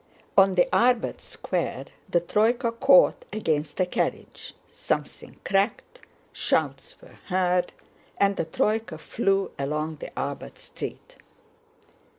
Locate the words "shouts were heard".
6.33-7.71